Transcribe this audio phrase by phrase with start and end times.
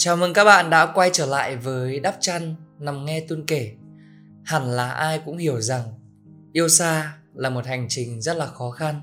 [0.00, 3.72] Chào mừng các bạn đã quay trở lại với Đắp Chăn nằm nghe tuôn kể.
[4.44, 5.82] Hẳn là ai cũng hiểu rằng
[6.52, 9.00] yêu xa là một hành trình rất là khó khăn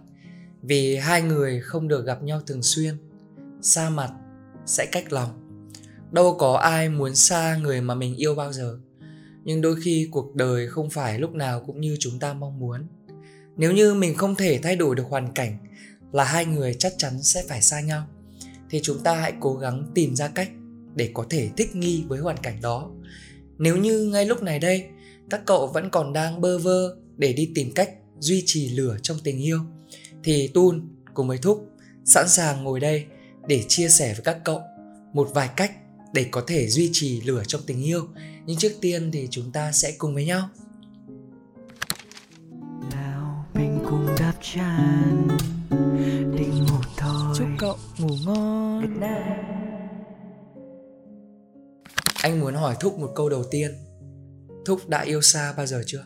[0.62, 2.98] vì hai người không được gặp nhau thường xuyên,
[3.62, 4.12] xa mặt
[4.66, 5.60] sẽ cách lòng.
[6.12, 8.80] Đâu có ai muốn xa người mà mình yêu bao giờ.
[9.44, 12.88] Nhưng đôi khi cuộc đời không phải lúc nào cũng như chúng ta mong muốn.
[13.58, 15.58] Nếu như mình không thể thay đổi được hoàn cảnh
[16.12, 18.08] là hai người chắc chắn sẽ phải xa nhau
[18.70, 20.50] thì chúng ta hãy cố gắng tìm ra cách
[20.96, 22.92] để có thể thích nghi với hoàn cảnh đó.
[23.58, 24.86] Nếu như ngay lúc này đây
[25.30, 29.18] các cậu vẫn còn đang bơ vơ để đi tìm cách duy trì lửa trong
[29.24, 29.60] tình yêu
[30.24, 31.70] thì tun cùng với thúc
[32.06, 33.06] sẵn sàng ngồi đây
[33.48, 34.62] để chia sẻ với các cậu
[35.14, 35.72] một vài cách
[36.14, 38.08] để có thể duy trì lửa trong tình yêu.
[38.46, 40.50] Nhưng trước tiên thì chúng ta sẽ cùng với nhau.
[42.92, 45.28] Nào mình cùng đắp chăn
[46.38, 47.36] định ngủ thôi.
[47.38, 48.82] Chúc cậu ngủ ngon.
[48.82, 49.65] Good night.
[52.26, 53.72] Anh muốn hỏi thúc một câu đầu tiên.
[54.66, 56.04] Thúc đã yêu xa bao giờ chưa?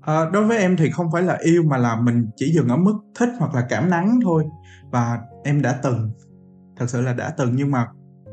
[0.00, 2.76] À, đối với em thì không phải là yêu mà là mình chỉ dừng ở
[2.76, 4.44] mức thích hoặc là cảm nắng thôi.
[4.90, 6.10] Và em đã từng
[6.76, 7.86] thật sự là đã từng nhưng mà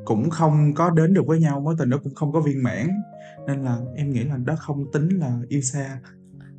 [0.05, 2.88] cũng không có đến được với nhau mối tình đó cũng không có viên mãn.
[3.47, 5.99] Nên là em nghĩ là đó không tính là yêu xa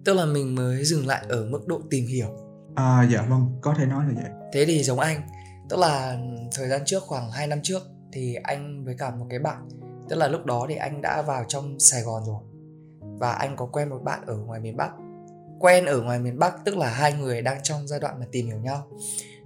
[0.04, 2.28] tức là mình mới dừng lại ở mức độ tìm hiểu.
[2.74, 4.32] À dạ vâng có thể nói là vậy.
[4.52, 5.20] Thế thì giống anh
[5.68, 6.18] tức là
[6.54, 7.82] thời gian trước khoảng 2 năm trước
[8.12, 9.68] thì anh với cả một cái bạn
[10.08, 12.42] tức là lúc đó thì anh đã vào trong sài gòn rồi.
[13.00, 14.90] Và anh có quen một bạn ở ngoài miền bắc.
[15.58, 18.46] Quen ở ngoài miền bắc tức là hai người đang trong giai đoạn mà tìm
[18.46, 18.86] hiểu nhau.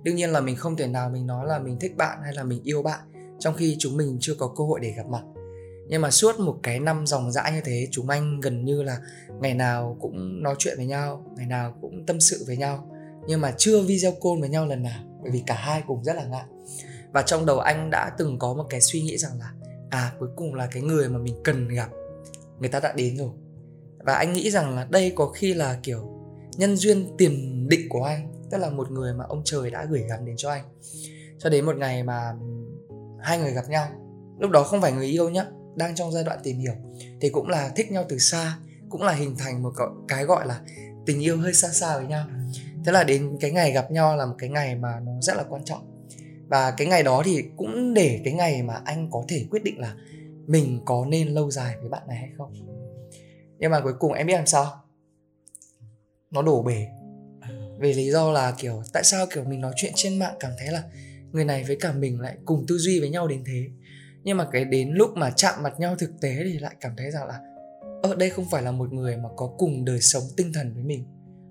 [0.03, 2.45] Đương nhiên là mình không thể nào mình nói là mình thích bạn hay là
[2.45, 3.01] mình yêu bạn
[3.39, 5.23] trong khi chúng mình chưa có cơ hội để gặp mặt.
[5.89, 8.99] Nhưng mà suốt một cái năm dòng dã như thế, chúng anh gần như là
[9.41, 12.89] ngày nào cũng nói chuyện với nhau, ngày nào cũng tâm sự với nhau.
[13.27, 16.17] Nhưng mà chưa video call với nhau lần nào, bởi vì cả hai cùng rất
[16.17, 16.45] là ngại.
[17.13, 19.53] Và trong đầu anh đã từng có một cái suy nghĩ rằng là
[19.93, 21.89] à cuối cùng là cái người mà mình cần gặp.
[22.61, 23.31] Người ta đã đến rồi.
[23.99, 26.19] Và anh nghĩ rằng là đây có khi là kiểu
[26.57, 30.03] nhân duyên tiền định của anh, tức là một người mà ông trời đã gửi
[30.09, 30.65] gắm đến cho anh.
[31.39, 32.33] Cho đến một ngày mà
[33.21, 33.89] hai người gặp nhau,
[34.39, 35.45] lúc đó không phải người yêu nhá,
[35.77, 36.75] đang trong giai đoạn tìm hiểu,
[37.21, 38.59] thì cũng là thích nhau từ xa,
[38.89, 39.73] cũng là hình thành một
[40.09, 40.61] cái gọi là
[41.07, 42.27] tình yêu hơi xa xa với nhau.
[42.85, 45.45] Thế là đến cái ngày gặp nhau là một cái ngày mà nó rất là
[45.49, 45.92] quan trọng
[46.53, 49.81] và cái ngày đó thì cũng để cái ngày mà anh có thể quyết định
[49.81, 49.95] là
[50.47, 52.53] mình có nên lâu dài với bạn này hay không.
[53.59, 54.85] Nhưng mà cuối cùng em biết làm sao?
[56.31, 56.87] Nó đổ bể.
[57.79, 60.69] Vì lý do là kiểu, tại sao kiểu mình nói chuyện trên mạng cảm thấy
[60.69, 60.83] là
[61.33, 63.69] người này với cả mình lại cùng tư duy với nhau đến thế?
[64.25, 67.11] Nhưng mà cái đến lúc mà chạm mặt nhau thực tế thì lại cảm thấy
[67.11, 67.41] rằng là
[68.03, 70.83] ở đây không phải là một người mà có cùng đời sống tinh thần với
[70.83, 71.05] mình.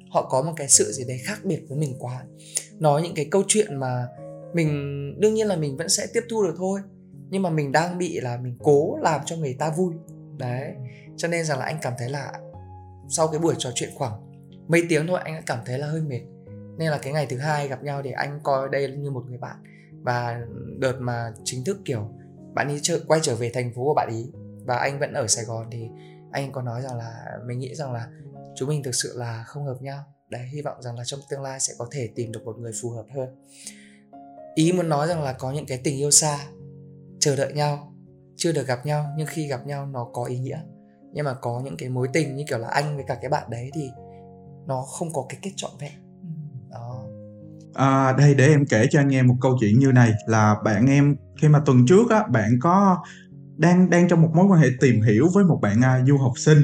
[0.10, 2.24] Họ có một cái sự gì đấy khác biệt với mình quá.
[2.80, 4.08] Nói những cái câu chuyện mà
[4.54, 4.70] mình
[5.20, 6.82] đương nhiên là mình vẫn sẽ tiếp thu được thôi.
[7.30, 9.94] Nhưng mà mình đang bị là mình cố làm cho người ta vui.
[10.38, 10.74] Đấy.
[11.18, 12.34] Cho nên rằng là anh cảm thấy là
[13.10, 14.32] sau cái buổi trò chuyện khoảng
[14.68, 16.22] mấy tiếng thôi anh đã cảm thấy là hơi mệt.
[16.78, 19.38] Nên là cái ngày thứ hai gặp nhau thì anh coi đây như một người
[19.38, 19.58] bạn.
[20.02, 20.42] Và
[20.80, 22.10] đợt mà chính thức kiểu
[22.54, 24.32] bạn ấy trở, quay trở về thành phố của bạn ý
[24.66, 25.88] và anh vẫn ở sài gòn thì
[26.32, 27.14] anh có nói rằng là
[27.46, 28.08] mình nghĩ rằng là
[28.56, 30.04] chúng mình thực sự là không hợp nhau.
[30.30, 32.72] Đấy hy vọng rằng là trong tương lai sẽ có thể tìm được một người
[32.82, 33.30] phù hợp hơn
[34.56, 36.38] ý muốn nói rằng là có những cái tình yêu xa
[37.20, 37.94] chờ đợi nhau
[38.36, 40.60] chưa được gặp nhau nhưng khi gặp nhau nó có ý nghĩa.
[41.14, 43.50] Nhưng mà có những cái mối tình như kiểu là anh với cả cái bạn
[43.50, 43.90] đấy thì
[44.68, 45.92] nó không có cái kết trọn vẹn.
[46.72, 47.04] Đó.
[47.74, 50.88] À, đây để em kể cho anh nghe một câu chuyện như này là bạn
[50.88, 53.04] em khi mà tuần trước á bạn có
[53.58, 56.34] đang đang trong một mối quan hệ tìm hiểu với một bạn uh, du học
[56.38, 56.62] sinh.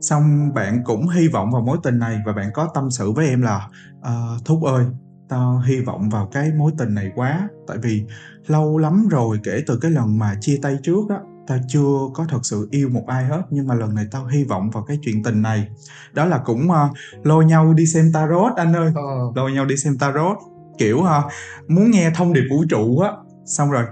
[0.00, 3.28] Xong bạn cũng hy vọng vào mối tình này và bạn có tâm sự với
[3.28, 3.68] em là
[3.98, 4.84] uh, thúc ơi
[5.28, 7.48] tao hy vọng vào cái mối tình này quá.
[7.66, 8.04] Tại vì
[8.46, 11.16] lâu lắm rồi kể từ cái lần mà chia tay trước á
[11.48, 13.42] tao chưa có thật sự yêu một ai hết.
[13.50, 15.68] Nhưng mà lần này tao hy vọng vào cái chuyện tình này.
[16.12, 18.92] Đó là cũng uh, lôi nhau đi xem tarot anh ơi.
[18.94, 19.02] Ờ.
[19.34, 20.36] lôi nhau đi xem tarot.
[20.78, 21.32] Kiểu uh,
[21.68, 23.12] muốn nghe thông điệp vũ trụ á.
[23.46, 23.84] Xong rồi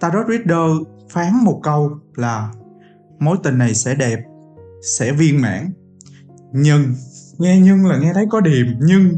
[0.00, 0.70] tarot reader
[1.10, 2.52] phán một câu là
[3.18, 4.18] mối tình này sẽ đẹp
[4.98, 5.72] sẽ viên mãn.
[6.52, 6.94] Nhưng
[7.38, 9.12] nghe nhưng là nghe thấy có điềm nhưng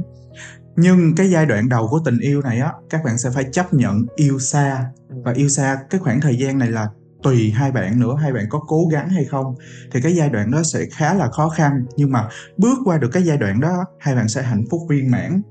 [0.77, 3.75] nhưng cái giai đoạn đầu của tình yêu này á các bạn sẽ phải chấp
[3.75, 4.87] nhận yêu xa.
[5.25, 6.89] Và yêu xa cái khoảng thời gian này là
[7.23, 9.55] tùy hai bạn nữa hai bạn có cố gắng hay không.
[9.93, 11.85] Thì cái giai đoạn đó sẽ khá là khó khăn.
[11.97, 15.11] Nhưng mà bước qua được cái giai đoạn đó hai bạn sẽ hạnh phúc viên
[15.11, 15.43] mãn.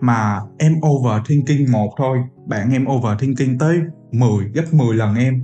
[0.00, 2.18] Mà em overthinking một thôi.
[2.46, 3.80] Bạn em overthinking tới
[4.12, 5.42] 10 gấp 10 lần em.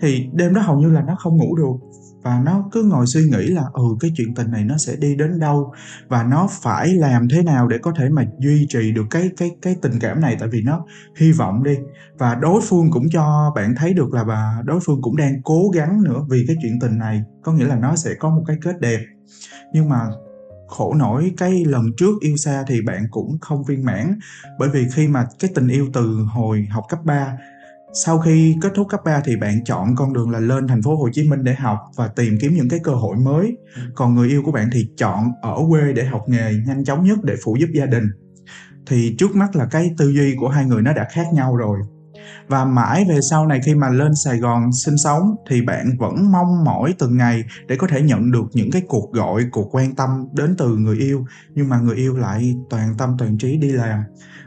[0.00, 1.74] Thì đêm đó hầu như là nó không ngủ được
[2.24, 5.14] và nó cứ ngồi suy nghĩ là ừ cái chuyện tình này nó sẽ đi
[5.16, 5.72] đến đâu
[6.08, 9.50] và nó phải làm thế nào để có thể mà duy trì được cái cái
[9.62, 10.36] cái tình cảm này.
[10.40, 10.84] Tại vì nó
[11.16, 11.76] hy vọng đi.
[12.18, 15.70] Và đối phương cũng cho bạn thấy được là bà, đối phương cũng đang cố
[15.74, 17.22] gắng nữa vì cái chuyện tình này.
[17.42, 19.00] Có nghĩa là nó sẽ có một cái kết đẹp.
[19.72, 20.00] Nhưng mà
[20.68, 24.18] khổ nổi, cái lần trước yêu xa thì bạn cũng không viên mãn.
[24.58, 27.36] Bởi vì khi mà cái tình yêu từ hồi học cấp 3
[27.94, 30.96] sau khi kết thúc cấp 3 thì bạn chọn con đường là lên thành phố
[30.96, 33.56] Hồ Chí Minh để học và tìm kiếm những cái cơ hội mới.
[33.76, 33.82] Ừ.
[33.94, 37.18] Còn người yêu của bạn thì chọn ở quê để học nghề nhanh chóng nhất
[37.22, 38.04] để phụ giúp gia đình.
[38.86, 41.78] Thì trước mắt là cái tư duy của hai người nó đã khác nhau rồi.
[42.48, 46.32] Và mãi về sau này khi mà lên Sài Gòn sinh sống thì bạn vẫn
[46.32, 49.94] mong mỏi từng ngày để có thể nhận được những cái cuộc gọi, cuộc quan
[49.94, 51.24] tâm đến từ người yêu.
[51.54, 54.02] Nhưng mà người yêu lại toàn tâm toàn trí đi làm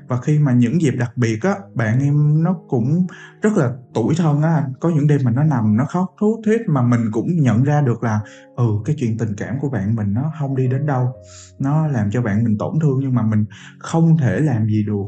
[0.08, 3.08] và khi mà những dịp đặc biệt á, bạn em nó cũng
[3.42, 4.74] rất là tủi thân á anh.
[4.80, 7.82] Có những đêm mà nó nằm, nó khóc, thút thít mà mình cũng nhận ra
[7.82, 8.20] được là
[8.56, 11.14] ừ cái chuyện tình cảm của bạn mình nó không đi đến đâu.
[11.60, 13.46] Nó làm cho bạn mình tổn thương nhưng mà mình
[13.80, 15.08] không thể làm gì được.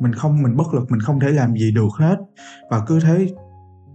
[0.00, 2.16] Mình không, mình bất lực, mình không thể làm gì được hết.
[2.70, 3.26] Và cứ thế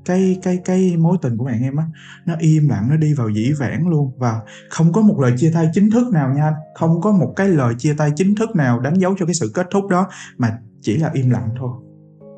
[0.07, 1.85] cái cái cái mối tình của bạn em á,
[2.25, 4.11] nó im lặng, nó đi vào dĩ vãng luôn.
[4.17, 7.49] Và không có một lời chia tay chính thức nào nha, không có một cái
[7.49, 10.07] lời chia tay chính thức nào đánh dấu cho cái sự kết thúc đó,
[10.37, 11.71] mà chỉ là im lặng thôi.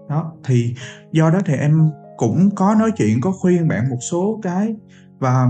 [0.09, 0.75] Đó, thì
[1.11, 4.75] do đó thì em cũng có nói chuyện, có khuyên bạn một số cái,
[5.19, 5.49] và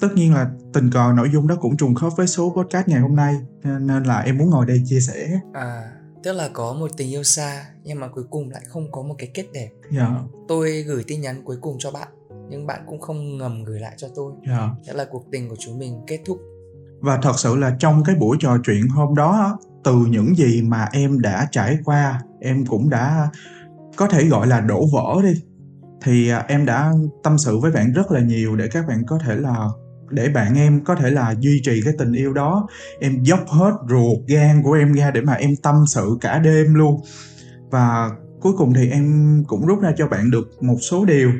[0.00, 3.00] tất nhiên là tình cờ nội dung đó cũng trùng khớp với số podcast ngày
[3.00, 5.40] hôm nay, nên là em muốn ngồi đây chia sẻ.
[5.52, 5.92] À
[6.28, 9.14] tức là có một tình yêu xa nhưng mà cuối cùng lại không có một
[9.18, 10.10] cái kết đẹp yeah.
[10.48, 12.08] tôi gửi tin nhắn cuối cùng cho bạn
[12.48, 14.70] nhưng bạn cũng không ngầm gửi lại cho tôi yeah.
[14.86, 16.38] thế là cuộc tình của chúng mình kết thúc
[17.00, 20.88] và thật sự là trong cái buổi trò chuyện hôm đó từ những gì mà
[20.92, 23.28] em đã trải qua em cũng đã
[23.96, 25.42] có thể gọi là đổ vỡ đi
[26.02, 26.92] thì à, em đã
[27.22, 29.68] tâm sự với bạn rất là nhiều để các bạn có thể là
[30.10, 32.66] để bạn em có thể là duy trì cái tình yêu đó.
[33.00, 36.74] Em dốc hết ruột gan của em ra để mà em tâm sự cả đêm
[36.74, 37.00] luôn.
[37.70, 38.10] Và
[38.40, 41.30] cuối cùng thì em cũng rút ra cho bạn được một số điều.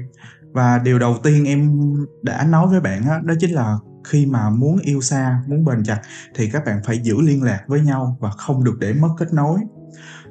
[0.53, 1.81] Và điều đầu tiên em
[2.23, 5.85] đã nói với bạn đó, đó chính là khi mà muốn yêu xa muốn bền
[5.85, 6.01] chặt
[6.35, 9.33] thì các bạn phải giữ liên lạc với nhau và không được để mất kết
[9.33, 9.59] nối.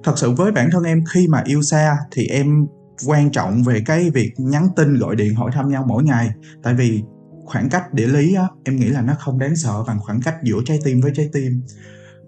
[0.04, 2.66] Thật sự với bản thân em khi mà yêu xa thì em
[3.08, 6.30] quan trọng về cái việc nhắn tin gọi điện hỏi thăm nhau mỗi ngày.
[6.64, 7.04] Tại vì
[7.48, 10.36] khoảng cách địa lý á, em nghĩ là nó không đáng sợ bằng khoảng cách
[10.44, 11.62] giữa trái tim với trái tim.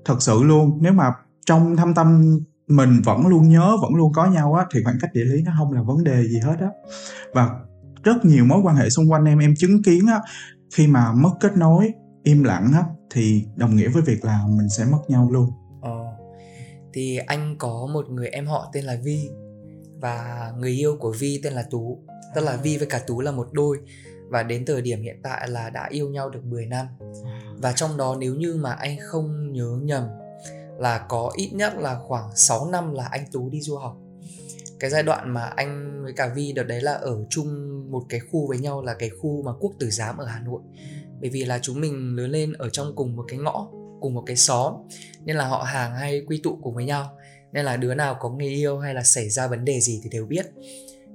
[0.05, 1.11] Thật sự luôn, nếu mà
[1.45, 5.13] trong thâm tâm mình vẫn luôn nhớ, vẫn luôn có nhau á, thì khoảng cách
[5.13, 6.69] địa lý nó không là vấn đề gì hết á.
[7.33, 7.49] Và
[8.03, 10.19] rất nhiều mối quan hệ xung quanh em em chứng kiến á,
[10.73, 11.91] khi mà mất kết nối,
[12.23, 15.49] im lặng á, thì đồng nghĩa với việc là mình sẽ mất nhau luôn.
[15.81, 16.09] Ờ
[16.93, 19.29] thì anh có một người em họ tên là vi
[20.01, 21.99] và người yêu của vi tên là tú.
[22.35, 23.77] Tức là vi với cả tú là một đôi
[24.29, 26.87] và đến thời điểm hiện tại là đã yêu nhau được 10 năm.
[27.57, 30.03] Và trong đó nếu như mà anh không nhớ nhầm
[30.77, 33.97] là có ít nhất là khoảng 6 năm là anh Tú đi du học.
[34.79, 37.51] Cái giai đoạn mà anh với cả Vi đợt đấy là ở chung
[37.91, 40.61] một cái khu với nhau là cái khu mà quốc tử giám ở Hà Nội.
[41.21, 43.67] Bởi vì là chúng mình lớn lên ở trong cùng một cái ngõ
[44.01, 44.73] cùng một cái xóm
[45.25, 47.17] nên là họ hàng hay quy tụ cùng với nhau.
[47.51, 50.09] Nên là đứa nào có người yêu hay là xảy ra vấn đề gì thì
[50.09, 50.45] đều biết.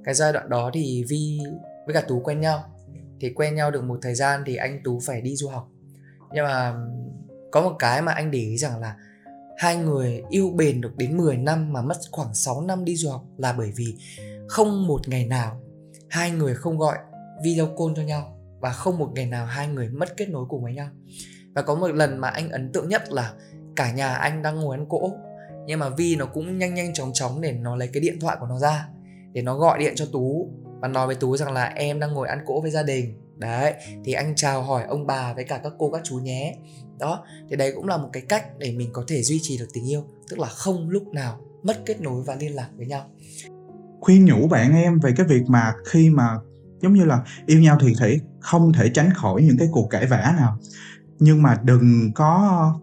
[0.03, 1.39] Cái giai đoạn đó thì Vi
[1.85, 2.74] với cả Tú quen nhau
[3.19, 5.69] thì quen nhau được một thời gian thì anh tú phải đi du học.
[6.33, 6.73] Nhưng mà
[7.51, 8.95] có một cái mà anh để ý rằng là
[9.57, 13.09] hai người yêu bền được đến 10 năm mà mất khoảng 6 năm đi du
[13.09, 13.95] học là bởi vì
[14.47, 15.61] không một ngày nào
[16.09, 16.97] hai người không gọi
[17.43, 20.63] video call cho nhau và không một ngày nào hai người mất kết nối cùng
[20.63, 20.89] với nhau.
[21.53, 23.33] Và có một lần mà anh ấn tượng nhất là
[23.75, 25.11] cả nhà anh đang ngồi ăn cỗ,
[25.65, 28.37] nhưng mà Vi nó cũng nhanh nhanh chóng chóng để nó lấy cái điện thoại
[28.39, 28.87] của nó ra,
[29.33, 30.49] để nó gọi điện cho Tú
[30.85, 33.13] và nói với tú rằng là em đang ngồi ăn cỗ với gia đình.
[33.37, 33.73] Đấy
[34.03, 36.55] thì anh chào hỏi ông bà với cả các cô các chú nhé.
[36.99, 39.67] Đó thì đấy cũng là một cái cách để mình có thể duy trì được
[39.73, 43.05] tình yêu tức là không lúc nào mất kết nối và liên lạc với nhau.
[43.99, 46.37] Khuyên nhủ bạn em về cái việc mà khi mà
[46.81, 50.05] giống như là yêu nhau thì thể không thể tránh khỏi những cái cuộc cãi
[50.05, 50.57] vã nào.
[51.19, 52.73] Nhưng mà đừng có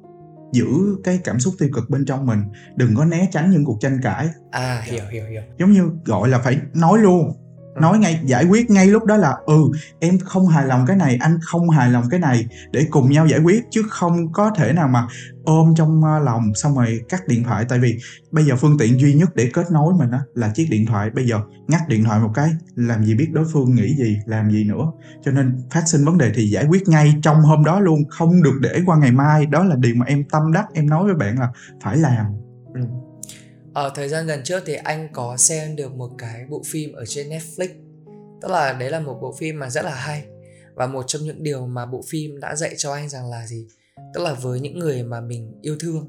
[0.53, 0.67] giữ
[1.05, 2.43] cái cảm xúc tiêu cực bên trong mình.
[2.77, 4.29] Đừng có né tránh những cuộc tranh cãi.
[4.51, 5.43] À hiểu hiểu hiểu.
[5.59, 7.33] Giống như gọi là phải nói luôn
[7.81, 11.17] nói ngay giải quyết ngay lúc đó là ừ em không hài lòng cái này
[11.21, 14.73] anh không hài lòng cái này để cùng nhau giải quyết chứ không có thể
[14.73, 15.07] nào mà
[15.45, 17.65] ôm trong lòng xong rồi cắt điện thoại.
[17.69, 17.99] Tại vì
[18.31, 21.11] bây giờ phương tiện duy nhất để kết nối mình á là chiếc điện thoại.
[21.11, 24.51] Bây giờ ngắt điện thoại một cái làm gì biết đối phương nghĩ gì làm
[24.51, 24.93] gì nữa.
[25.25, 28.43] Cho nên phát sinh vấn đề thì giải quyết ngay trong hôm đó luôn không
[28.43, 29.47] được để qua ngày mai.
[29.47, 31.49] Đó là điều mà em tâm đắc em nói với bạn là
[31.83, 32.27] phải làm.
[32.75, 32.81] Ừ
[33.75, 37.05] ở thời gian gần trước thì anh có xem được một cái bộ phim ở
[37.07, 37.69] trên Netflix
[38.43, 40.25] tức là đấy là một bộ phim mà rất là hay
[40.75, 43.67] và một trong những điều mà bộ phim đã dạy cho anh rằng là gì
[44.15, 46.09] tức là với những người mà mình yêu thương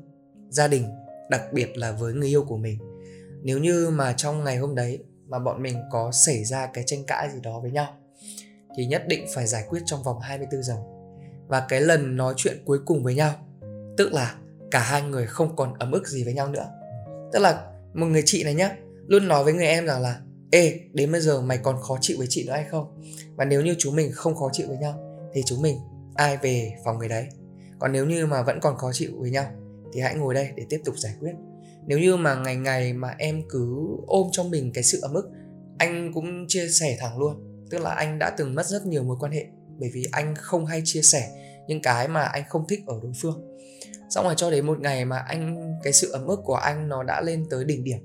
[0.50, 0.86] gia đình
[1.30, 2.80] đặc biệt là với người yêu của mình
[3.42, 7.04] nếu như mà trong ngày hôm đấy mà bọn mình có xảy ra cái tranh
[7.08, 7.96] cãi gì đó với nhau
[8.76, 10.78] thì nhất định phải giải quyết trong vòng 24 giờ.
[11.48, 13.34] Và cái lần nói chuyện cuối cùng với nhau,
[13.98, 14.36] tức là
[14.72, 16.68] cả hai người không còn ấm ức gì với nhau nữa.
[17.34, 20.20] Tức là một người chị này nhá, luôn nói với người em rằng là
[20.52, 23.02] Ê, đến bây giờ mày còn khó chịu với chị nữa hay không?
[23.36, 25.00] Và nếu như chúng mình không khó chịu với nhau
[25.34, 25.78] thì chúng mình
[26.16, 27.28] ai về phòng người đấy.
[27.80, 29.46] Còn nếu như mà vẫn còn khó chịu với nhau
[29.94, 31.32] thì hãy ngồi đây để tiếp tục giải quyết.
[31.88, 35.30] Nếu như mà ngày ngày mà em cứ ôm trong mình cái sự ấm ức,
[35.78, 39.18] anh cũng chia sẻ thẳng luôn tức là anh đã từng mất rất nhiều mối
[39.20, 39.46] quan hệ
[39.80, 43.12] bởi vì anh không hay chia sẻ những cái mà anh không thích ở đối
[43.22, 43.58] phương.
[44.10, 47.04] Xong rồi cho đến một ngày mà anh, cái sự ấm ức của anh nó
[47.04, 48.00] đã lên tới đỉnh điểm,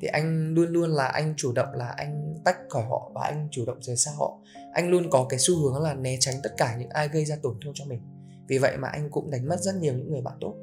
[0.00, 3.48] thì anh luôn luôn là anh chủ động là anh tách khỏi họ và anh
[3.50, 4.38] chủ động rời xa họ.
[4.72, 7.36] Anh luôn có cái xu hướng là né tránh tất cả những ai gây ra
[7.42, 8.00] tổn thương cho mình.
[8.48, 10.54] Vì vậy mà anh cũng đánh mất rất nhiều những người bạn tốt.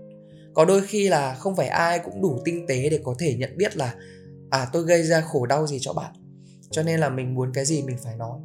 [0.53, 3.57] Có đôi khi là không phải ai cũng đủ tinh tế để có thể nhận
[3.57, 3.95] biết là
[4.49, 6.13] à tôi gây ra khổ đau gì cho bạn.
[6.71, 8.39] Cho nên là mình muốn cái gì mình phải nói.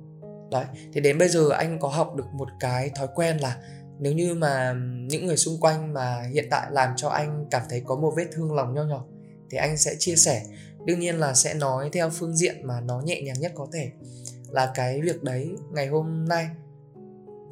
[0.50, 3.56] Đấy, thì đến bây giờ anh có học được một cái thói quen là
[3.98, 4.74] nếu như mà
[5.08, 8.26] những người xung quanh mà hiện tại làm cho anh cảm thấy có một vết
[8.32, 9.04] thương lòng nho nhỏ,
[9.50, 10.42] thì anh sẽ chia sẻ.
[10.84, 13.90] Đương nhiên là sẽ nói theo phương diện mà nó nhẹ nhàng nhất có thể.
[14.48, 16.48] Là cái việc đấy, ngày hôm nay,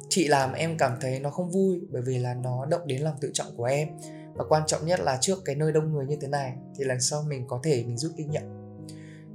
[0.09, 3.15] chị làm em cảm thấy nó không vui bởi vì là nó động đến lòng
[3.21, 3.87] tự trọng của em.
[4.33, 7.01] Và quan trọng nhất là trước cái nơi đông người như thế này, thì lần
[7.01, 8.43] sau mình có thể mình rút kinh nghiệm.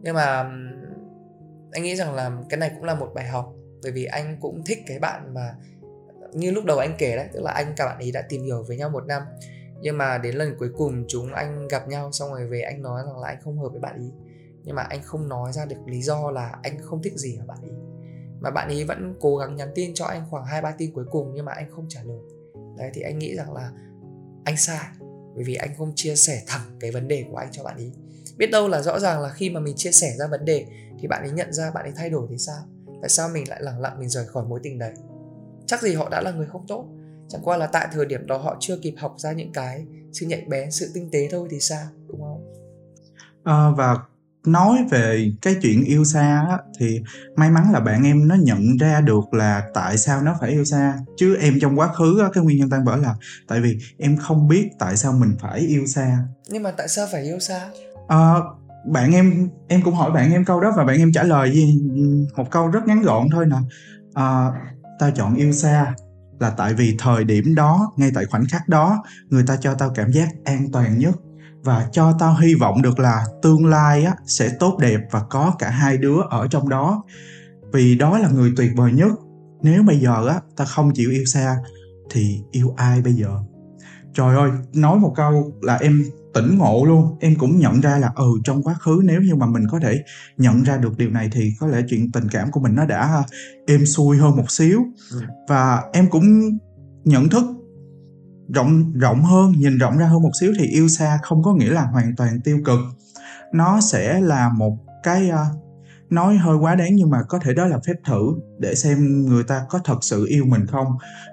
[0.02, 0.50] Nhưng mà
[1.72, 4.64] anh nghĩ rằng là cái này cũng là một bài học, bởi vì anh cũng
[4.64, 5.54] thích cái bạn mà
[6.37, 8.64] như lúc đầu anh kể đấy, tức là anh cả bạn ấy đã tìm hiểu
[8.69, 9.23] với nhau một năm,
[9.81, 13.02] nhưng mà đến lần cuối cùng chúng anh gặp nhau xong rồi về anh nói
[13.07, 14.11] rằng là anh không hợp với bạn ý
[14.66, 17.47] nhưng mà anh không nói ra được lý do là anh không thích gì ở
[17.47, 17.71] bạn ý
[18.40, 21.05] mà bạn ý vẫn cố gắng nhắn tin cho anh khoảng hai ba tin cuối
[21.11, 22.19] cùng nhưng mà anh không trả lời.
[22.78, 23.71] Đấy, thì anh nghĩ rằng là
[24.45, 24.87] anh sai,
[25.35, 27.93] bởi vì anh không chia sẻ thẳng cái vấn đề của anh cho bạn ý
[28.37, 30.66] biết đâu là rõ ràng là khi mà mình chia sẻ ra vấn đề
[31.00, 32.62] thì bạn ấy nhận ra bạn ấy thay đổi thì sao?
[33.00, 34.93] Tại sao mình lại lẳng lặng mình rời khỏi mối tình đấy?
[35.66, 36.88] Chắc gì họ đã là người không tốt.
[37.28, 40.26] Chẳng qua là tại thời điểm đó họ chưa kịp học ra những cái sự
[40.26, 42.44] nhạy bén sự tinh tế thôi thì sao đúng không?
[43.44, 43.96] À, và
[44.46, 47.00] nói về cái chuyện yêu xa á, thì
[47.37, 50.64] may mắn là bạn em nó nhận ra được là tại sao nó phải yêu
[50.64, 50.99] xa.
[51.16, 53.14] Chứ em trong quá khứ á, cái nguyên nhân tan vỡ là
[53.49, 56.18] tại vì em không biết tại sao mình phải yêu xa.
[56.49, 57.68] Nhưng mà tại sao phải yêu xa?
[58.08, 58.35] À,
[58.87, 61.82] bạn em em cũng hỏi bạn em câu đó và bạn em trả lời gì
[62.37, 63.56] một câu rất ngắn gọn thôi nè.
[64.14, 64.50] À,
[64.99, 65.95] tao chọn yêu xa
[66.41, 69.91] là tại vì thời điểm đó, ngay tại khoảnh khắc đó, người ta cho tao
[69.95, 71.15] cảm giác an toàn nhất.
[71.65, 75.55] Và cho tao hy vọng được là tương lai á, sẽ tốt đẹp và có
[75.59, 77.05] cả hai đứa ở trong đó.
[77.73, 79.12] Vì đó là người tuyệt vời nhất.
[79.62, 81.57] Nếu bây giờ á, ta không chịu yêu xa,
[82.11, 83.29] thì yêu ai bây giờ?
[84.15, 86.05] Trời ơi, nói một câu là em
[86.37, 87.16] tỉnh ngộ luôn.
[87.21, 90.02] Em cũng nhận ra là ừ trong quá khứ nếu như mà mình có thể
[90.37, 93.00] nhận ra được điều này thì có lẽ chuyện tình cảm của mình nó đã
[93.00, 93.23] à,
[93.66, 94.83] êm xuôi hơn một xíu.
[95.12, 95.21] Ừ.
[95.49, 96.59] và em cũng
[97.05, 97.45] nhận thức
[98.55, 101.71] rộng rộng hơn nhìn rộng ra hơn một xíu thì yêu xa không có nghĩa
[101.71, 102.78] là hoàn toàn tiêu cực.
[103.52, 105.65] Nó sẽ là một cái uh,
[106.10, 109.44] nói hơi quá đáng nhưng mà có thể đó là phép thử để xem người
[109.44, 110.86] ta có thật sự yêu mình không.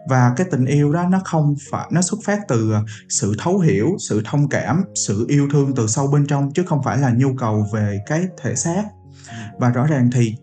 [0.09, 2.73] Và cái tình yêu đó nó không phải, nó xuất phát từ
[3.09, 6.83] sự thấu hiểu, sự thông cảm, sự yêu thương từ sâu bên trong chứ không
[6.83, 8.83] phải là nhu cầu về cái thể xác.
[9.59, 10.35] Và rõ ràng thì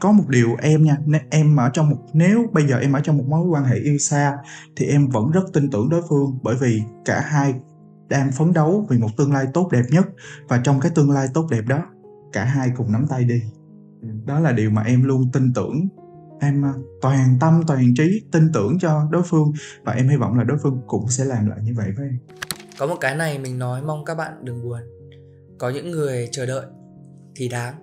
[0.00, 0.96] có một điều em nha
[1.30, 3.98] em ở trong một, nếu bây giờ em ở trong một mối quan hệ yêu
[3.98, 4.36] xa
[4.76, 7.54] thì em vẫn rất tin tưởng đối phương bởi vì cả hai
[8.08, 10.04] đang phấn đấu vì một tương lai tốt đẹp nhất.
[10.48, 11.82] Và trong cái tương lai tốt đẹp đó
[12.34, 13.42] cả hai cùng nắm tay đi.
[14.26, 15.88] Đó là điều mà em luôn tin tưởng.
[16.40, 16.72] Em à,
[17.02, 19.52] toàn tâm, toàn trí tin tưởng cho đối phương
[19.84, 22.18] và em hy vọng là đối phương cũng sẽ làm lại như vậy với em.
[22.78, 24.80] Có một cái này mình nói mong các bạn đừng buồn.
[25.58, 26.66] Có những người chờ đợi
[27.34, 27.74] thì đáng.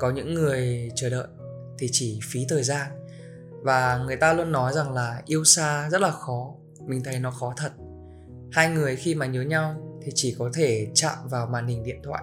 [0.00, 1.26] Có những người chờ đợi
[1.78, 2.90] thì chỉ phí thời gian.
[3.62, 6.54] Và người ta luôn nói rằng là yêu xa rất là khó.
[6.86, 7.72] Mình thấy nó khó thật.
[8.52, 12.00] Hai người khi mà nhớ nhau thì chỉ có thể chạm vào màn hình điện
[12.04, 12.22] thoại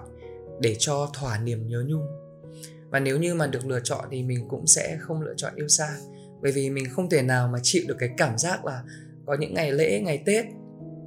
[0.59, 2.05] để cho thỏa niềm nhớ nhung.
[2.89, 5.67] Và nếu như mà được lựa chọn thì mình cũng sẽ không lựa chọn yêu
[5.67, 5.97] xa.
[6.41, 8.83] Bởi vì mình không thể nào mà chịu được cái cảm giác là
[9.25, 10.45] có những ngày lễ, ngày tết,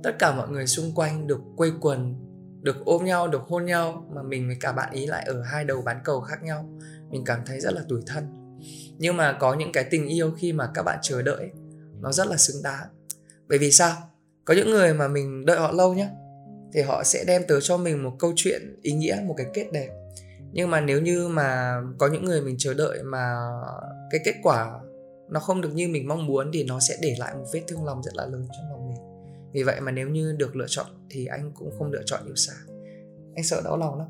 [0.03, 2.15] tất cả mọi người xung quanh được quây quần,
[2.63, 5.65] được ôm nhau, được hôn nhau mà mình với cả bạn ý lại ở hai
[5.65, 6.79] đầu bán cầu khác nhau.
[7.11, 8.25] Mình cảm thấy rất là tủi thân.
[8.99, 11.51] Nhưng mà có những cái tình yêu khi mà các bạn chờ đợi,
[12.01, 12.87] nó rất là xứng đáng.
[13.49, 13.97] Bởi vì sao?
[14.45, 16.09] Có những người mà mình đợi họ lâu nhé
[16.73, 19.67] thì họ sẽ đem tới cho mình một câu chuyện ý nghĩa một cái kết
[19.73, 19.89] đẹp.
[20.53, 23.35] Nhưng mà nếu như mà có những người mình chờ đợi mà
[24.11, 24.71] cái kết quả
[25.31, 27.85] nó không được như mình mong muốn thì nó sẽ để lại một vết thương
[27.85, 28.99] lòng rất là lớn trong lòng mình.
[29.53, 32.37] Vì vậy mà nếu như được lựa chọn thì anh cũng không lựa chọn yêu
[32.37, 32.53] xa
[33.35, 34.09] anh sợ đau lòng lắm.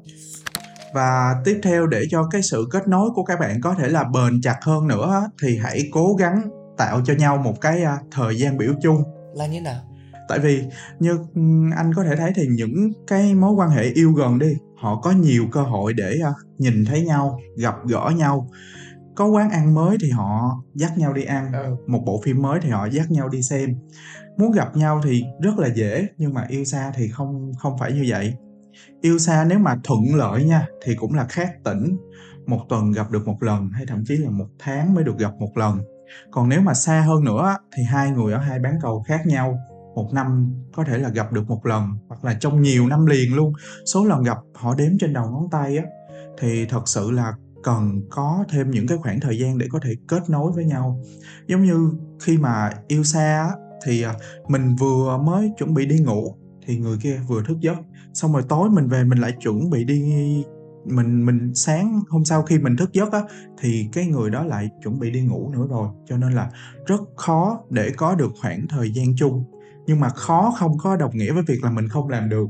[0.95, 4.05] Và tiếp theo để cho cái sự kết nối của các bạn có thể là
[4.05, 8.39] bền chặt hơn nữa thì hãy cố gắng tạo cho nhau một cái à, thời
[8.39, 9.03] gian biểu chung.
[9.35, 9.81] Là như nào
[10.33, 10.65] tại vì
[10.99, 11.19] như
[11.77, 15.11] anh có thể thấy thì những cái mối quan hệ yêu gần đi họ có
[15.11, 18.49] nhiều cơ hội để à, nhìn thấy nhau gặp gỡ nhau.
[19.15, 21.77] Có quán ăn mới thì họ dắt nhau đi ăn ừ.
[21.87, 23.77] một bộ phim mới thì họ dắt nhau đi xem.
[24.39, 27.93] Muốn gặp nhau thì rất là dễ nhưng mà yêu xa thì không không phải
[27.93, 28.35] như vậy.
[29.01, 31.97] Yêu xa nếu mà thuận lợi nha thì cũng là khác tỉnh.
[32.47, 35.33] Một tuần gặp được một lần hay thậm chí là một tháng mới được gặp
[35.39, 35.81] một lần.
[36.31, 39.59] Còn nếu mà xa hơn nữa thì hai người ở hai bán cầu khác nhau
[39.95, 43.35] một năm có thể là gặp được một lần hoặc là trong nhiều năm liền
[43.35, 43.53] luôn.
[43.87, 45.85] Số lần gặp họ đếm trên đầu ngón tay á
[46.39, 47.33] thì thật sự là
[47.63, 51.01] cần có thêm những cái khoảng thời gian để có thể kết nối với nhau.
[51.47, 53.51] Giống như khi mà yêu xa á,
[53.87, 54.15] thì à,
[54.49, 57.77] mình vừa mới chuẩn bị đi ngủ thì người kia vừa thức giấc
[58.15, 60.03] xong rồi tối mình về mình lại chuẩn bị đi
[60.85, 63.21] mình mình sáng hôm sau khi mình thức giấc á
[63.61, 65.89] thì cái người đó lại chuẩn bị đi ngủ nữa rồi.
[66.07, 66.51] Cho nên là
[66.87, 69.45] rất khó để có được khoảng thời gian chung
[69.87, 72.47] nhưng mà khó không có đồng nghĩa với việc là mình không làm được.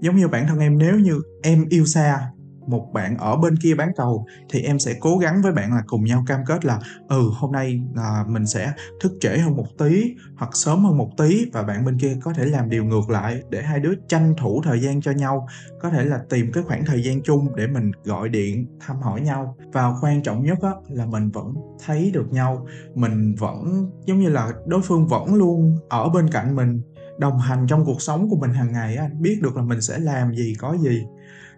[0.00, 2.30] Giống như bản thân em, nếu như em yêu xa
[2.70, 5.82] một bạn ở bên kia bán cầu thì em sẽ cố gắng với bạn là
[5.86, 9.66] cùng nhau cam kết là ừ hôm nay là mình sẽ thức trễ hơn một
[9.78, 13.10] tí hoặc sớm hơn một tí và bạn bên kia có thể làm điều ngược
[13.10, 15.46] lại để hai đứa tranh thủ thời gian cho nhau
[15.80, 19.20] có thể là tìm cái khoảng thời gian chung để mình gọi điện thăm hỏi
[19.20, 19.56] nhau.
[19.72, 21.54] Và quan trọng nhất á, là mình vẫn
[21.86, 26.56] thấy được nhau mình vẫn giống như là đối phương vẫn luôn ở bên cạnh
[26.56, 26.80] mình
[27.18, 29.98] đồng hành trong cuộc sống của mình hàng ngày á, biết được là mình sẽ
[29.98, 31.02] làm gì có gì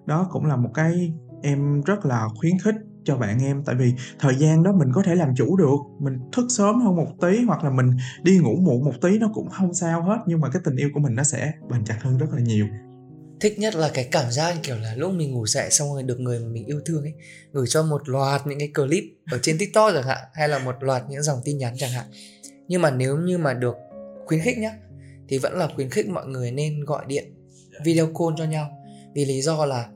[0.06, 3.92] đó cũng là một cái em rất là khuyến khích cho bạn em tại vì
[4.18, 7.42] thời gian đó mình có thể làm chủ được mình thức sớm hơn một tí
[7.46, 7.90] hoặc là mình
[8.22, 10.90] đi ngủ muộn một tí nó cũng không sao hết nhưng mà cái tình yêu
[10.94, 12.66] của mình nó sẽ bền chặt hơn rất là nhiều.
[13.40, 16.20] Thích nhất là cái cảm giác kiểu là lúc mình ngủ dậy xong rồi được
[16.20, 17.14] người mà mình yêu thương ấy
[17.52, 20.74] gửi cho một loạt những cái clip ở trên tiktok chẳng hạn hay là một
[20.80, 22.06] loạt những dòng tin nhắn chẳng hạn.
[22.68, 23.74] Nhưng mà nếu như mà được
[24.26, 24.72] khuyến khích nhá
[25.28, 27.34] thì vẫn là khuyến khích mọi người nên gọi điện
[27.84, 28.81] video call cho nhau
[29.14, 29.88] vì lý do là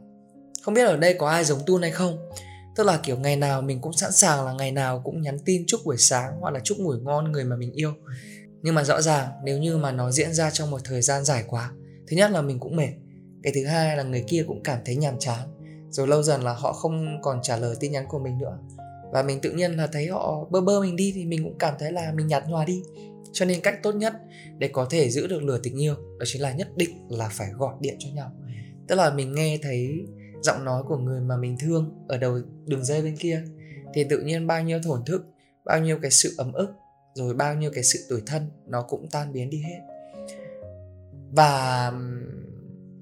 [0.62, 2.30] không biết ở đây có ai giống Tun hay không.
[2.76, 5.64] Tức là kiểu ngày nào mình cũng sẵn sàng là ngày nào cũng nhắn tin
[5.66, 7.92] chúc buổi sáng hoặc là chúc ngủ ngon người mà mình yêu.
[8.62, 11.44] Nhưng mà rõ ràng nếu như mà nó diễn ra trong một thời gian dài
[11.46, 11.70] quá,
[12.08, 12.90] thứ nhất là mình cũng mệt,
[13.42, 15.48] cái thứ hai là người kia cũng cảm thấy nhàm chán,
[15.90, 18.58] rồi lâu dần là họ không còn trả lời tin nhắn của mình nữa.
[19.12, 21.74] Và mình tự nhiên là thấy họ bơ bơ mình đi thì mình cũng cảm
[21.78, 22.82] thấy là mình nhạt nhòa đi.
[23.32, 24.14] Cho nên cách tốt nhất
[24.58, 27.48] để có thể giữ được lửa tình yêu đó chính là nhất định là phải
[27.50, 28.32] gọi điện cho nhau
[28.88, 30.06] tức là mình nghe thấy
[30.42, 33.42] giọng nói của người mà mình thương ở đầu đường dây bên kia
[33.94, 35.26] thì tự nhiên bao nhiêu thổn thức
[35.64, 36.72] bao nhiêu cái sự ấm ức
[37.14, 39.80] rồi bao nhiêu cái sự tuổi thân nó cũng tan biến đi hết.
[41.32, 41.92] Và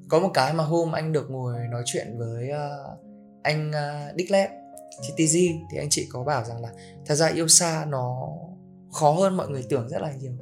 [0.09, 2.99] có một cái mà hôm anh được ngồi nói chuyện với uh,
[3.42, 4.51] anh uh, Dick Lab
[5.03, 5.37] TTG
[5.70, 6.68] thì anh chị có bảo rằng là
[7.07, 8.29] thật ra yêu xa nó
[8.92, 10.33] khó hơn mọi người tưởng rất là nhiều.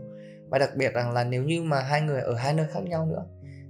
[0.49, 3.07] Và đặc biệt rằng là nếu như mà hai người ở hai nơi khác nhau
[3.07, 3.25] nữa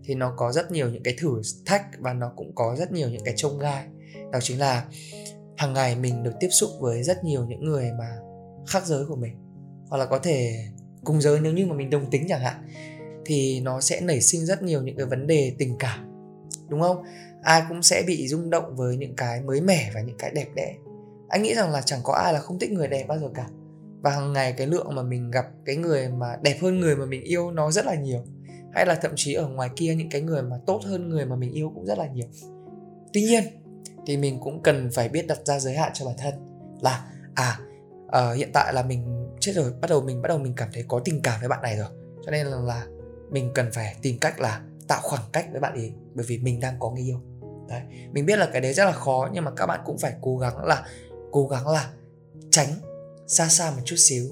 [0.04, 3.08] thì nó có rất nhiều những cái thử thách và nó cũng có rất nhiều
[3.10, 3.86] những cái trông gai.
[4.32, 4.84] Đó chính là
[5.56, 8.08] hàng ngày mình được tiếp xúc với rất nhiều những người mà
[8.66, 9.36] khác giới của mình,
[9.88, 10.66] hoặc là có thể
[11.04, 12.68] cùng giới nếu như mà mình đồng tính chẳng hạn,
[13.24, 16.06] thì nó sẽ nảy sinh rất nhiều những cái vấn đề tình cảm,
[16.68, 17.02] đúng không?
[17.42, 20.46] Ai cũng sẽ bị rung động với những cái mới mẻ và những cái đẹp
[20.54, 20.74] đẽ.
[21.28, 23.46] Anh nghĩ rằng là chẳng có ai là không thích người đẹp bao giờ cả.
[24.00, 27.06] Và hàng ngày cái lượng mà mình gặp cái người mà đẹp hơn người mà
[27.06, 28.24] mình yêu nó rất là nhiều
[28.74, 31.36] hay là thậm chí ở ngoài kia những cái người mà tốt hơn người mà
[31.36, 32.26] mình yêu cũng rất là nhiều.
[33.12, 33.44] Tuy nhiên
[34.06, 36.34] thì mình cũng cần phải biết đặt ra giới hạn cho bản thân
[36.80, 37.04] là
[37.34, 37.58] à
[38.06, 40.84] uh, hiện tại là mình chết rồi bắt đầu mình bắt đầu mình cảm thấy
[40.88, 41.88] có tình cảm với bạn này rồi.
[42.24, 42.86] Cho nên là, là
[43.30, 46.60] mình cần phải tìm cách là tạo khoảng cách với bạn ấy bởi vì mình
[46.60, 47.20] đang có người yêu.
[47.68, 47.82] Đấy
[48.12, 50.38] mình biết là cái đấy rất là khó nhưng mà các bạn cũng phải cố
[50.38, 50.86] gắng là
[51.30, 51.90] cố gắng là
[52.50, 52.68] tránh
[53.26, 54.24] xa xa một chút xíu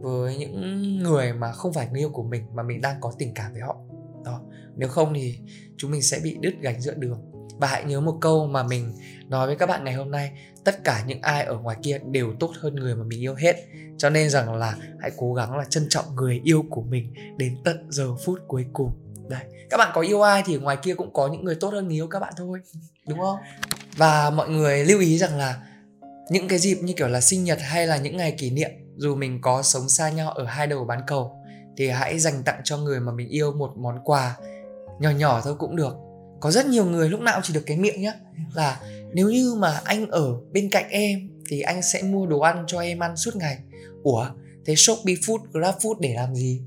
[0.00, 3.34] với những người mà không phải người yêu của mình mà mình đang có tình
[3.34, 3.76] cảm với họ.
[4.24, 4.40] Đó,
[4.76, 5.38] nếu không thì
[5.76, 7.20] chúng mình sẽ bị đứt gánh giữa đường.
[7.58, 8.92] Và hãy nhớ một câu mà mình
[9.28, 10.30] nói với các bạn ngày hôm nay,
[10.64, 13.56] tất cả những ai ở ngoài kia đều tốt hơn người mà mình yêu hết.
[13.96, 17.56] Cho nên rằng là hãy cố gắng là trân trọng người yêu của mình đến
[17.64, 18.92] tận giờ phút cuối cùng.
[19.28, 21.86] Đây, các bạn có yêu ai thì ngoài kia cũng có những người tốt hơn
[21.86, 22.60] người yêu các bạn thôi,
[23.08, 23.38] đúng không?
[23.96, 25.66] Và mọi người lưu ý rằng là
[26.30, 29.14] những cái dịp như kiểu là sinh nhật hay là những ngày kỷ niệm dù
[29.14, 31.36] mình có sống xa nhau ở hai đầu bán cầu
[31.76, 34.36] thì hãy dành tặng cho người mà mình yêu một món quà.
[34.98, 35.94] Nhỏ nhỏ thôi cũng được.
[36.40, 38.12] Có rất nhiều người lúc nào chỉ được cái miệng nhá.
[38.54, 38.80] Là
[39.12, 42.80] nếu như mà anh ở bên cạnh em thì anh sẽ mua đồ ăn cho
[42.80, 43.58] em ăn suốt ngày.
[44.02, 44.26] Ủa
[44.66, 46.62] thế shopee food grab food để làm gì?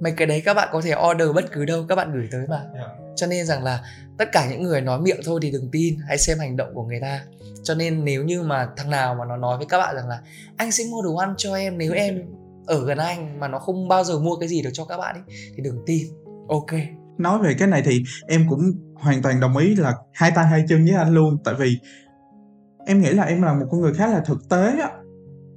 [0.00, 2.46] Mấy cái đấy các bạn có thể order bất cứ đâu các bạn gửi tới
[2.48, 2.62] mà.
[2.74, 2.88] Dạ.
[3.16, 3.84] cho nên rằng là
[4.18, 6.84] tất cả những người nói miệng thôi thì đừng tin hãy xem hành động của
[6.84, 7.24] người ta
[7.64, 10.20] cho nên nếu như mà thằng nào mà nó nói với các bạn rằng là
[10.56, 12.22] anh sẽ mua đồ ăn cho em nếu em
[12.66, 15.14] ở gần anh mà nó không bao giờ mua cái gì được cho các bạn
[15.14, 15.22] ấy
[15.56, 16.06] thì đừng tin.
[16.48, 16.80] Ok.
[17.18, 20.64] Nói về cái này thì em cũng hoàn toàn đồng ý là hai tay hai
[20.68, 21.38] chân với anh luôn.
[21.44, 21.78] Tại vì
[22.86, 24.90] em nghĩ là em là một con người khá là thực tế á.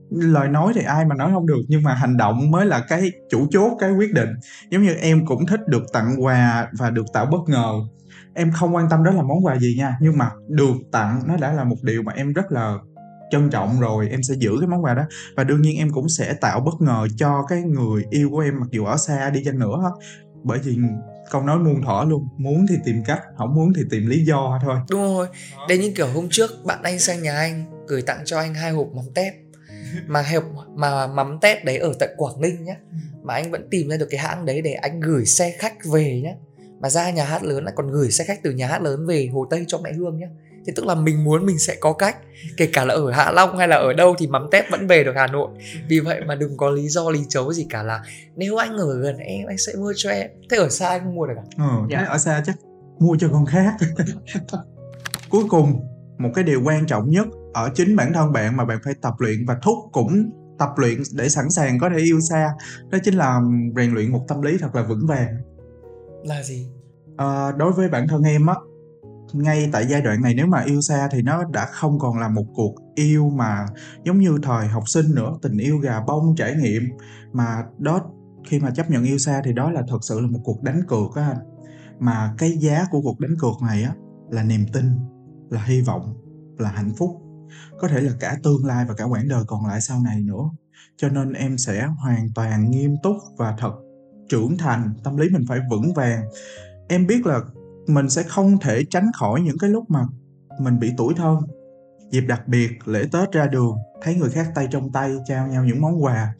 [0.09, 3.11] Lời nói thì ai mà nói không được nhưng mà hành động mới là cái
[3.29, 4.29] chủ chốt cái quyết định.
[4.71, 7.73] Giống như em cũng thích được tặng quà và được tạo bất ngờ
[8.37, 9.97] em không quan tâm đó là món quà gì nha.
[10.01, 12.77] Nhưng mà được tặng, nó đã là một điều mà em rất là
[13.31, 15.03] trân trọng rồi, em sẽ giữ cái món quà đó.
[15.35, 18.59] Và đương nhiên em cũng sẽ tạo bất ngờ cho cái người yêu của em,
[18.59, 19.91] mặc dù ở xa đi chăng nữa
[20.43, 20.77] bởi vì
[21.31, 24.59] câu nói muôn thỏ luôn, muốn thì tìm cách, không muốn thì tìm lý do
[24.63, 24.75] thôi.
[24.89, 25.27] Đúng rồi.
[25.69, 28.71] Đây như kiểu hôm trước, bạn anh sang nhà anh, gửi tặng cho anh hai
[28.71, 29.33] hộp mắm tép.
[30.07, 30.43] Mà hộp,
[30.75, 32.75] mà mắm tép đấy ở tận Quảng Ninh nhá.
[33.23, 36.21] Mà anh vẫn tìm ra được cái hãng đấy để anh gửi xe khách về
[36.23, 36.33] nhá
[36.79, 39.29] mà ra nhà hát lớn lại còn gửi xe khách từ nhà hát lớn về
[39.33, 40.27] Hồ Tây cho mẹ Hương nhá.
[40.65, 42.17] Thì tức là mình muốn mình sẽ có cách
[42.57, 45.03] kể cả là ở Hạ Long hay là ở đâu thì mắm tép vẫn về
[45.03, 45.49] được Hà Nội.
[45.89, 48.01] Vì vậy mà đừng có lý do lý chấu gì cả là
[48.35, 50.29] nếu anh ở gần em anh sẽ mua cho em.
[50.49, 51.43] Thế ở xa anh không mua được à?
[51.57, 51.99] Ờ, Dạ.
[51.99, 52.55] thế ở xa chắc
[52.99, 53.73] mua cho con khác.
[55.29, 55.79] Cuối cùng
[56.17, 59.13] một cái điều quan trọng nhất ở chính bản thân bạn mà bạn phải tập
[59.19, 62.49] luyện và thúc cũng tập luyện để sẵn sàng có thể yêu xa.
[62.89, 63.39] Đó chính là
[63.75, 65.27] rèn luyện một tâm lý thật là vững vàng
[66.23, 66.69] là gì?
[67.17, 68.55] À, đối với bản thân em á
[69.33, 72.29] ngay tại giai đoạn này nếu mà yêu xa thì nó đã không còn là
[72.29, 73.65] một cuộc yêu mà
[74.03, 76.83] giống như thời học sinh nữa tình yêu gà bông trải nghiệm.
[77.33, 78.01] Mà đó
[78.45, 80.81] khi mà chấp nhận yêu xa thì đó là thật sự là một cuộc đánh
[80.87, 81.37] cược á anh.
[81.99, 83.93] Mà cái giá của cuộc đánh cược này á
[84.29, 84.85] là niềm tin
[85.49, 86.13] là hy vọng
[86.57, 87.09] là hạnh phúc.
[87.79, 90.49] Có thể là cả tương lai và cả quãng đời còn lại sau này nữa.
[90.97, 93.71] Cho nên em sẽ hoàn toàn nghiêm túc và thật
[94.29, 96.21] trưởng thành, tâm lý mình phải vững vàng.
[96.89, 97.39] Em biết là
[97.87, 100.05] mình sẽ không thể tránh khỏi những cái lúc mà
[100.59, 101.37] mình bị tủi thân.
[102.11, 105.65] Dịp đặc biệt, lễ tết ra đường, thấy người khác tay trong tay trao nhau
[105.65, 106.33] những món quà.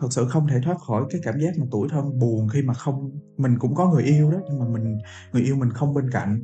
[0.00, 2.74] Thật sự không thể thoát khỏi cái cảm giác mà tủi thân buồn khi mà
[2.74, 4.98] không, mình cũng có người yêu đó, nhưng mà mình,
[5.32, 6.42] người yêu mình không bên cạnh.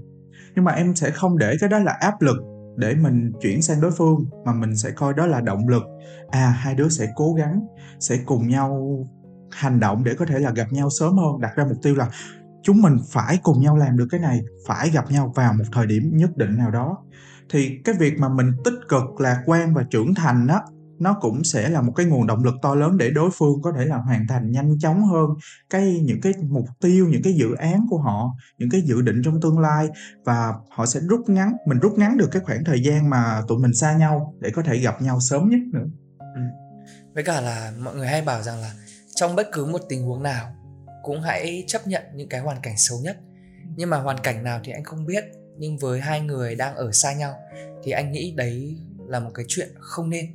[0.55, 2.37] Nhưng mà em sẽ không để cái đó là áp lực
[2.77, 5.83] để mình chuyển sang đối phương, mà mình sẽ coi đó là động lực.
[6.29, 7.61] À hai đứa sẽ cố gắng,
[8.01, 8.99] sẽ cùng nhau
[9.51, 12.09] hành động để có thể là gặp nhau sớm hơn, đặt ra mục tiêu là
[12.63, 15.87] chúng mình phải cùng nhau làm được cái này, phải gặp nhau vào một thời
[15.87, 16.99] điểm nhất định nào đó.
[17.51, 20.63] Thì cái việc mà mình tích cực lạc quan và trưởng thành đó
[20.99, 23.73] nó cũng sẽ là một cái nguồn động lực to lớn để đối phương có
[23.77, 25.31] thể là hoàn thành nhanh chóng hơn
[25.71, 29.23] cái, những cái mục tiêu, những cái dự án của họ, những cái dự định
[29.25, 29.89] trong tương lai.
[30.25, 33.59] Và họ sẽ rút ngắn, mình rút ngắn được cái khoảng thời gian mà tụi
[33.59, 35.87] mình xa nhau để có thể gặp nhau sớm nhất nữa.
[36.19, 36.41] Ừ.
[37.15, 38.73] Với cả là mọi người hay bảo rằng là
[39.19, 40.55] trong bất cứ một tình huống nào,
[41.03, 43.17] cũng hãy chấp nhận những cái hoàn cảnh xấu nhất.
[43.77, 45.25] Nhưng mà hoàn cảnh nào thì anh không biết,
[45.57, 47.35] nhưng với hai người đang ở xa nhau,
[47.85, 48.77] thì anh nghĩ đấy
[49.09, 50.27] là một cái chuyện không nên.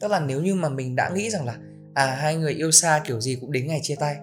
[0.00, 1.58] Tức là nếu như mà mình đã nghĩ rằng là
[1.94, 4.16] à hai người yêu xa kiểu gì cũng đến ngày chia tay,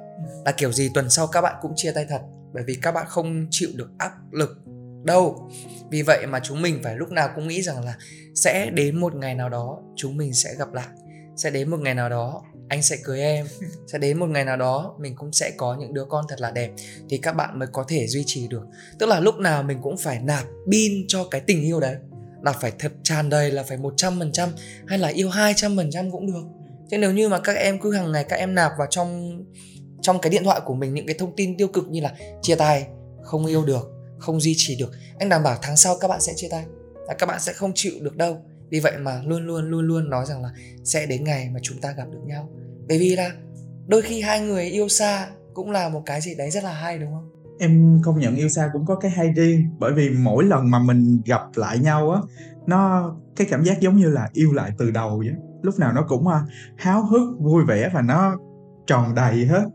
[0.45, 2.21] là kiểu gì tuần sau các bạn cũng chia tay thật,
[2.53, 4.57] bởi vì các bạn không chịu được áp lực
[5.03, 5.49] đâu.
[5.89, 7.97] Vì vậy mà chúng mình phải lúc nào cũng nghĩ rằng là
[8.35, 10.87] sẽ đến một ngày nào đó, chúng mình sẽ gặp lại,
[11.35, 13.47] sẽ đến một ngày nào đó anh sẽ cưới em.
[13.87, 16.51] Sẽ đến một ngày nào đó, mình cũng sẽ có những đứa con thật là
[16.51, 16.71] đẹp.
[17.09, 18.63] Thì các bạn mới có thể duy trì được.
[18.99, 21.95] Tức là lúc nào mình cũng phải nạp pin cho cái tình yêu đấy.
[22.41, 24.49] Là phải thật tràn đầy, là phải 100%
[24.87, 26.43] hay là yêu 200% cũng được.
[26.91, 29.39] Chứ nếu như mà các em cứ hàng ngày các em nạp vào trong
[30.01, 32.55] trong cái điện thoại của mình những cái thông tin tiêu cực như là chia
[32.55, 32.87] tay,
[33.23, 34.91] không yêu được, không duy trì được.
[35.19, 36.65] Anh đảm bảo tháng sau các bạn sẽ chia tay.
[37.07, 38.41] Là các bạn sẽ không chịu được đâu
[38.73, 40.49] vì vậy mà luôn luôn luôn luôn nói rằng là
[40.83, 42.49] sẽ đến ngày mà chúng ta gặp được nhau.
[42.87, 43.31] Bởi vì là
[43.87, 46.99] đôi khi hai người yêu xa cũng là một cái gì đấy rất là hay
[46.99, 47.29] đúng không?
[47.59, 50.79] Em công nhận yêu xa cũng có cái hay riêng bởi vì mỗi lần mà
[50.79, 52.21] mình gặp lại nhau á
[52.67, 56.05] nó cái cảm giác giống như là yêu lại từ đầu vậy lúc nào nó
[56.07, 56.41] cũng à,
[56.77, 58.37] háo hức vui vẻ và nó
[58.87, 59.65] tròn đầy hết.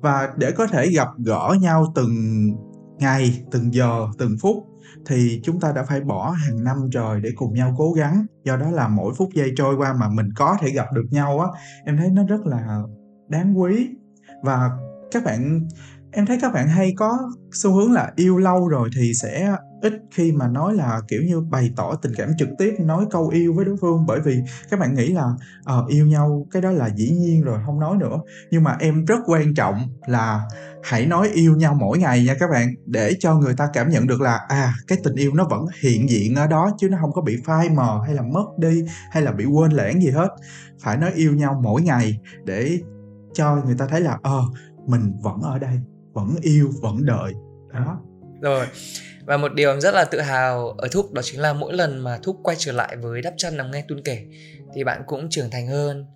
[0.00, 2.14] Và để có thể gặp gỡ nhau từng
[2.98, 4.56] ngày từng giờ từng phút
[5.06, 8.26] thì chúng ta đã phải bỏ hàng năm trời để cùng nhau cố gắng.
[8.44, 11.40] Do đó là mỗi phút giây trôi qua mà mình có thể gặp được nhau
[11.40, 11.48] á,
[11.84, 12.82] em thấy nó rất là
[13.28, 13.90] đáng quý.
[14.42, 14.70] Và
[15.10, 15.68] các bạn
[16.12, 17.18] em thấy các bạn hay có
[17.52, 21.40] xu hướng là yêu lâu rồi thì sẽ ít khi mà nói là kiểu như
[21.40, 24.06] bày tỏ tình cảm trực tiếp nói câu yêu với đối phương.
[24.06, 25.24] Bởi vì các bạn nghĩ là
[25.64, 28.20] à, yêu nhau cái đó là dĩ nhiên rồi không nói nữa.
[28.50, 30.42] Nhưng mà em rất quan trọng là
[30.82, 34.06] hãy nói yêu nhau mỗi ngày nha các bạn để cho người ta cảm nhận
[34.06, 37.12] được là à cái tình yêu nó vẫn hiện diện ở đó chứ nó không
[37.12, 40.28] có bị phai mờ hay là mất đi hay là bị quên lãng gì hết.
[40.80, 42.78] Phải nói yêu nhau mỗi ngày để
[43.34, 44.46] cho người ta thấy là ờ à,
[44.86, 45.80] mình vẫn ở đây
[46.12, 47.32] vẫn yêu vẫn đợi.
[47.72, 48.00] Đó.
[48.40, 48.66] Rồi.
[49.26, 52.18] Và một điều rất là tự hào ở thúc đó chính là mỗi lần mà
[52.22, 54.26] thúc quay trở lại với đắp chân nằm nghe tuân kể
[54.74, 56.06] thì bạn cũng trưởng thành hơn.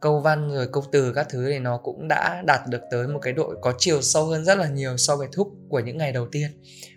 [0.00, 3.18] Câu văn rồi câu từ các thứ thì nó cũng đã đạt được tới một
[3.22, 6.12] cái độ có chiều sâu hơn rất là nhiều so với thúc của những ngày
[6.12, 6.50] đầu tiên.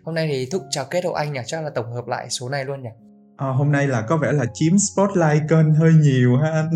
[0.04, 1.40] Hôm nay thì thúc chào kết hậu anh nhỉ?
[1.46, 2.90] Chắc là tổng hợp lại số này luôn nhỉ?
[3.38, 6.70] À, hôm nay là có vẻ là chiếm spotlight kênh hơi nhiều ha anh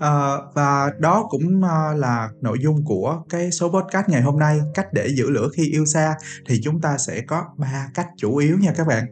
[0.00, 4.60] À, và đó cũng ờ, là nội dung của cái số podcast ngày hôm nay
[4.74, 6.14] cách để giữ lửa khi yêu xa
[6.48, 9.04] thì chúng ta sẽ có ba cách chủ yếu nha các bạn.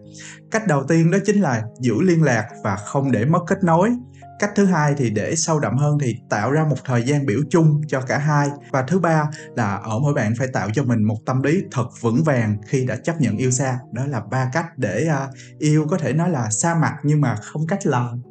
[0.51, 3.91] Cách đầu tiên đó chính là giữ liên lạc và không để mất kết nối.
[4.39, 7.41] Cách thứ hai thì để sâu đậm hơn thì tạo ra một thời gian biểu
[7.51, 8.49] chung cho cả hai.
[8.71, 9.25] Và thứ ba
[9.57, 12.87] là ở mỗi bạn phải tạo cho mình một tâm lý thật vững vàng khi
[12.87, 13.79] đã chấp nhận yêu xa.
[13.93, 17.37] Đó là ba cách để uh, yêu có thể nói là xa mặt nhưng mà
[17.37, 18.23] không cách lòng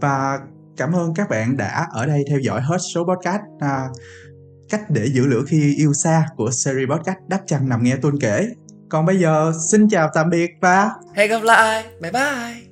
[0.00, 0.40] và
[0.76, 3.88] cảm ơn các bạn đã ở đây theo dõi hết số podcast à,
[4.68, 8.18] cách để giữ lửa khi yêu xa của series podcast đắp chăn nằm nghe tuôn
[8.20, 8.48] kể.
[8.88, 11.84] Còn bây giờ xin chào tạm biệt và hẹn gặp lại.
[12.00, 12.65] Bye bye.